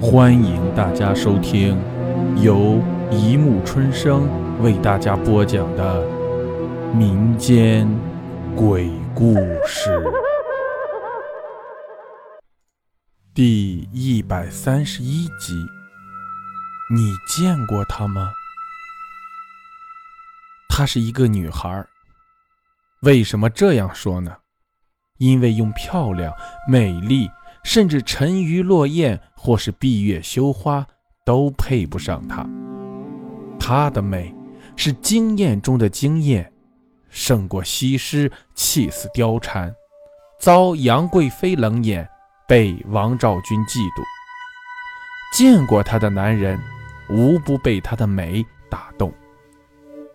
[0.00, 1.76] 欢迎大家收听
[2.40, 4.28] 由一木春生
[4.62, 6.06] 为大家播讲的
[6.94, 7.88] 民间
[8.54, 9.34] 鬼故
[9.66, 10.00] 事
[13.34, 15.66] 第一百三十一集。
[16.94, 18.32] 你见过她吗？
[20.68, 21.84] 她是一个女孩。
[23.00, 24.36] 为什么这样说呢？
[25.18, 26.32] 因为用漂亮、
[26.68, 27.28] 美丽。
[27.64, 30.86] 甚至沉鱼落雁或是闭月羞花
[31.24, 32.48] 都配不上她。
[33.58, 34.34] 她的美
[34.76, 36.50] 是惊艳中的惊艳，
[37.10, 39.74] 胜过西施气死貂蝉，
[40.40, 42.08] 遭杨贵妃冷眼，
[42.46, 44.02] 被王昭君嫉妒。
[45.36, 46.58] 见过她的男人，
[47.10, 49.12] 无不被她的美打动。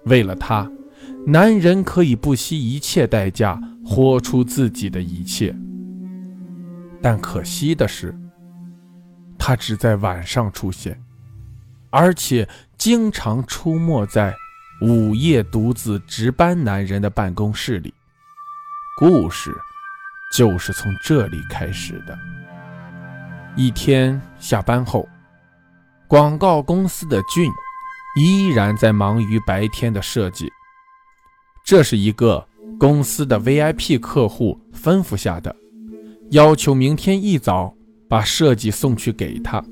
[0.06, 0.70] 为了她，
[1.28, 5.56] 男人可以不惜一切代价豁出自己的一切。
[7.04, 8.18] 但可惜的是，
[9.38, 10.98] 他只在晚上出现，
[11.90, 14.34] 而且经常出没在
[14.82, 17.94] 午夜独自值班男人的办公室里。
[18.98, 19.54] 故事
[20.34, 22.18] 就是从这里开始的。
[23.58, 25.06] 一天下班后，
[26.08, 27.52] 广告公司的俊
[28.18, 30.50] 依然在忙于白天的设计。
[31.66, 32.48] 这是一个
[32.80, 35.54] 公司的 VIP 客户吩咐下的。
[36.34, 37.76] 要求明天一早
[38.10, 39.64] 把设计送去给他。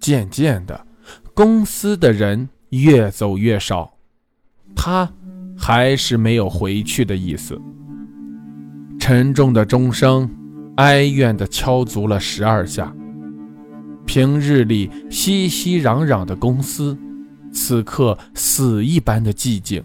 [0.00, 0.86] 渐渐的，
[1.34, 3.94] 公司的人越走越少，
[4.74, 5.08] 他
[5.56, 7.60] 还是没有回去的意思。
[8.98, 10.28] 沉重的钟声
[10.78, 12.92] 哀怨地敲足了十二下。
[14.04, 16.98] 平日里熙熙攘攘的公司，
[17.52, 19.80] 此刻死一般的寂静。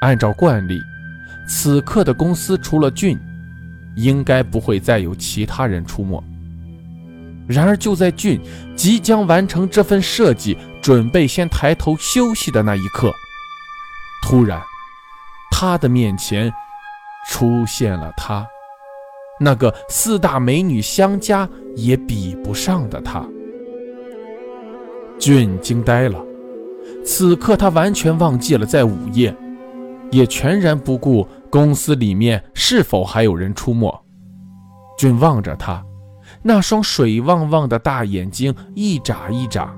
[0.00, 0.80] 按照惯例，
[1.46, 3.18] 此刻的公司除了俊。
[4.02, 6.22] 应该不会再有其他人出没。
[7.48, 8.40] 然而，就在俊
[8.76, 13.12] 即将完成这份设计，准备先抬头休息的那一刻，
[14.22, 14.60] 突然，
[15.50, 16.52] 他的面前
[17.28, 18.46] 出现了他，
[19.40, 23.26] 那个四大美女相加也比不上的他。
[25.18, 26.24] 俊惊呆了，
[27.04, 29.34] 此刻他完全忘记了在午夜，
[30.12, 31.26] 也全然不顾。
[31.50, 33.92] 公司里面是否还有人出没？
[34.96, 35.84] 俊望着他，
[36.42, 39.74] 那双水汪汪的大眼睛一眨一眨，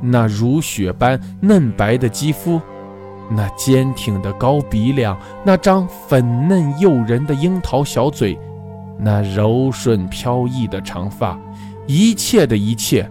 [0.00, 2.60] 那如雪般嫩白的肌肤，
[3.30, 8.38] 那坚挺的高鼻梁，那张粉嫩诱人的樱桃小嘴，
[8.98, 11.38] 那柔顺飘逸的长发，
[11.86, 13.10] 一切的一切，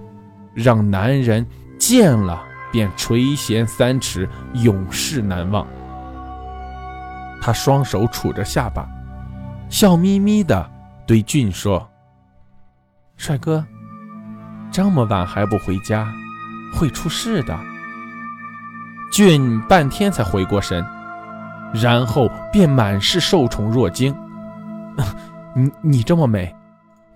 [0.53, 1.45] 让男人
[1.77, 5.67] 见了便垂涎三尺，永世难忘。
[7.45, 8.87] 他双手杵着下巴，
[9.67, 10.71] 笑眯眯地
[11.05, 11.85] 对俊说
[13.17, 13.65] ：“帅哥，
[14.71, 16.07] 这么晚还不回家，
[16.73, 17.59] 会出事的。”
[19.11, 20.85] 俊半天才回过神，
[21.73, 24.15] 然后便满是受宠若惊
[25.53, 26.55] ：“你你这么美，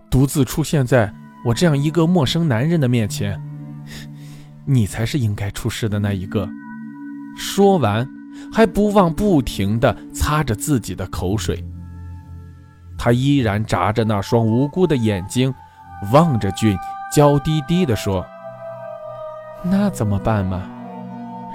[0.10, 1.10] 独自出现在
[1.46, 3.42] 我这样一个陌生男人的面前，
[4.66, 6.50] 你才是应该出事的那一个。”
[7.40, 8.06] 说完。
[8.52, 11.64] 还不忘不停地擦着自己的口水。
[12.98, 15.54] 他依然眨着那双无辜的眼睛，
[16.12, 16.78] 望着俊，
[17.14, 18.26] 娇滴滴地说
[19.64, 20.70] ：“那怎么办嘛？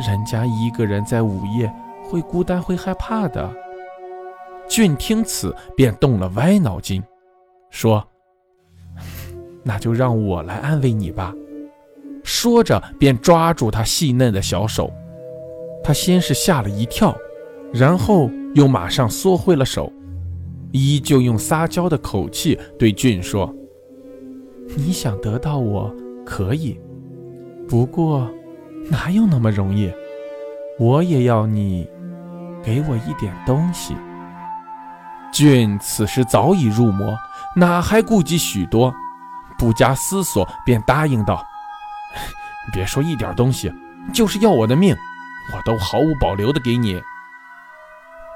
[0.07, 1.73] 人家一个人在午夜
[2.05, 3.51] 会孤单，会害怕的。”
[4.69, 7.03] 俊听此便动了歪脑筋，
[7.71, 8.07] 说
[9.65, 11.35] ：“那就让我来安慰你吧。”
[12.23, 14.93] 说着便抓住他细嫩的小手。
[15.85, 17.17] 他先是吓了一跳，
[17.73, 19.93] 然后又马上缩回了手，
[20.71, 23.53] 依旧用撒娇的口气对俊说
[24.77, 25.95] ：“你想得到我
[26.25, 26.81] 可以，
[27.69, 28.31] 不过
[28.89, 29.93] 哪有那么容易？
[30.79, 31.89] 我也要你
[32.63, 33.97] 给我一点东西。”
[35.33, 37.17] 俊此时早已入魔，
[37.57, 38.95] 哪还顾及许多，
[39.59, 41.45] 不加思索便答应道
[42.73, 43.73] ：“别说一点东西，
[44.13, 44.95] 就是要我的命。”
[45.53, 47.03] 我都毫无保留的给你。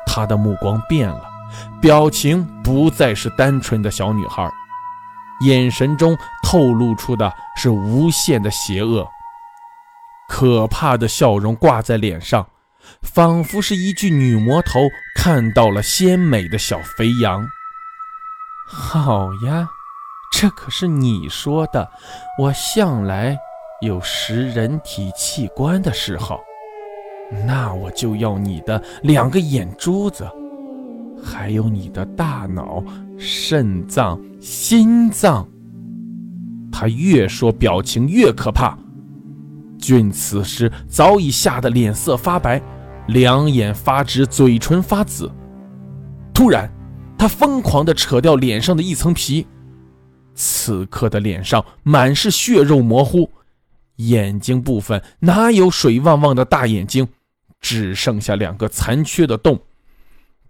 [0.06, 1.22] 他的目光变了，
[1.80, 4.50] 表情不再是单纯的小女孩，
[5.40, 9.06] 眼神中透露出的是无限的邪恶，
[10.28, 12.48] 可怕的笑容挂在脸上，
[13.02, 14.80] 仿佛是一具女魔头
[15.16, 17.46] 看到了鲜美的小肥羊。
[18.66, 19.68] 好呀，
[20.32, 21.90] 这可是你说的，
[22.38, 23.36] 我向来
[23.82, 26.40] 有食人体器官的嗜好。
[27.46, 30.26] 那我就要你的两个眼珠子，
[31.22, 32.82] 还有你的大脑、
[33.18, 35.46] 肾脏、心脏。
[36.70, 38.78] 他越说，表情越可怕。
[39.78, 42.60] 俊此时早已吓得脸色发白，
[43.08, 45.30] 两眼发直，嘴唇发紫。
[46.32, 46.70] 突然，
[47.18, 49.46] 他疯狂地扯掉脸上的一层皮，
[50.34, 53.30] 此刻的脸上满是血肉模糊，
[53.96, 57.08] 眼睛部分哪有水汪汪的大眼睛，
[57.60, 59.60] 只剩下两个残缺的洞。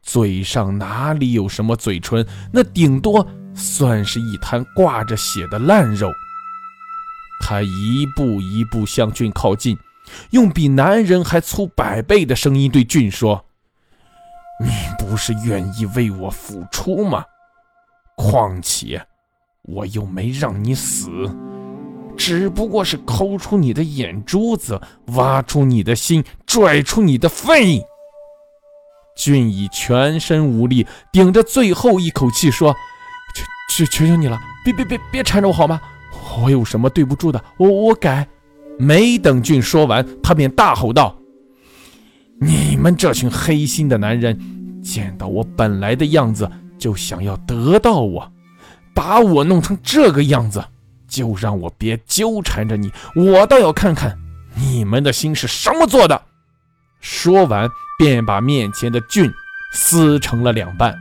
[0.02, 6.10] 嘴上哪里有什么嘴唇，那顶多算是一滩挂着血的烂肉。
[7.40, 9.76] 他一步一步向俊靠近，
[10.30, 13.44] 用比男人还粗百倍的声音对俊说。
[14.58, 17.24] 你不是愿意为我付出吗？
[18.16, 19.04] 况且
[19.64, 21.10] 我又没让你死，
[22.16, 27.80] 只不过是抠出你的眼珠子，挖出你的心，拽出你的肺。
[29.16, 32.74] 俊以全身无力顶着最后一口气说
[33.68, 35.80] ：“求求求求你了，别别别别缠着我好吗？
[36.42, 37.42] 我有什么对不住的？
[37.58, 38.26] 我我改。”
[38.78, 41.16] 没等俊说完，他便大吼道。
[42.38, 44.38] 你们这群黑心的男人，
[44.82, 48.30] 见到我本来的样子就想要得到我，
[48.94, 50.62] 把我弄成这个样子，
[51.16, 52.92] 就让我别纠缠着你。
[53.14, 54.14] 我倒要看看
[54.54, 56.20] 你们的心是什么做的。
[57.00, 57.66] 说完，
[57.98, 59.32] 便把面前的俊
[59.72, 60.94] 撕成了两半，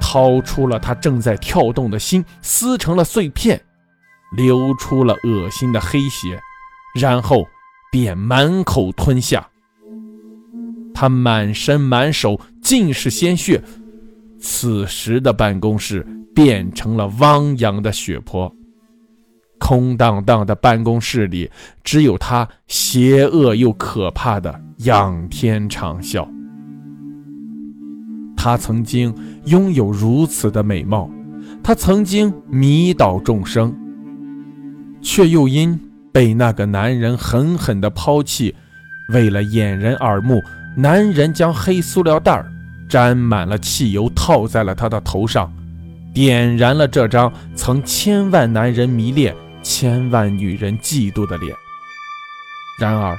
[0.00, 3.60] 掏出了他正在跳动的心，撕成了碎片，
[4.34, 6.40] 流出了恶心的黑血，
[6.94, 7.46] 然后
[7.90, 9.46] 便满口吞下。
[10.94, 13.62] 他满身满手尽是鲜血，
[14.40, 18.54] 此时的办公室变成了汪洋的血泊，
[19.62, 21.48] 空荡荡的办公室里
[21.84, 26.26] 只有他邪恶又可怕的仰天长啸。
[28.36, 29.14] 他曾经
[29.44, 31.08] 拥有如此的美貌，
[31.62, 33.72] 他曾经迷倒众生，
[35.00, 35.78] 却又因
[36.10, 38.52] 被那个男人狠狠地抛弃，
[39.12, 40.42] 为了掩人耳目。
[40.76, 42.44] 男人将黑塑料袋
[42.88, 45.52] 沾满了汽油，套在了他的头上，
[46.12, 49.32] 点燃了这张曾千万男人迷恋、
[49.82, 51.56] 千万女人嫉妒的脸。
[52.78, 53.18] 然而，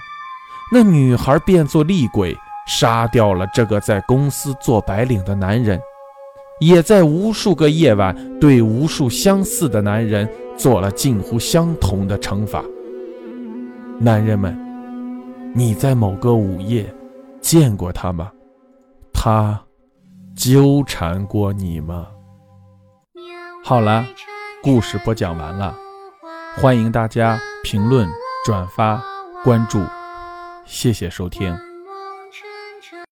[0.72, 2.34] 那女孩变作厉鬼，
[2.66, 5.78] 杀掉了这个在公司做白领的男人，
[6.62, 10.26] 也在无数个夜晚对无数相似的男人
[10.58, 12.64] 做了近乎相同的惩罚。
[14.00, 14.58] 男人们，
[15.54, 16.86] 你在某个午夜。
[17.42, 18.32] 见过他吗？
[19.12, 19.62] 他
[20.34, 22.08] 纠缠过你吗？
[23.66, 24.06] 好了，
[24.64, 25.76] 故事播讲完了，
[26.56, 28.08] 欢迎大家评论、
[28.46, 29.04] 转发、
[29.44, 29.84] 关注，
[30.66, 31.73] 谢谢收听。